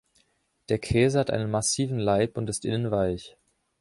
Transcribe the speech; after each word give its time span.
Der 0.69 0.79
Käse 0.79 1.19
hat 1.19 1.29
einen 1.29 1.51
massiven 1.51 1.99
Laib 1.99 2.35
und 2.35 2.49
ist 2.49 2.65
innen 2.65 2.89
weich. 2.89 3.37